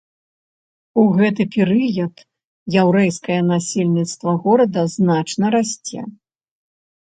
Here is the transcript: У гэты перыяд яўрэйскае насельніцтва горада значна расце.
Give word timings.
У 1.01 1.03
гэты 1.19 1.45
перыяд 1.55 2.15
яўрэйскае 2.85 3.39
насельніцтва 3.53 4.31
горада 4.49 4.81
значна 4.99 5.47
расце. 5.61 5.99